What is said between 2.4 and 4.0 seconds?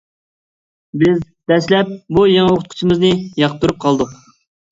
ئوقۇتقۇچىمىزنى ياقتۇرۇپ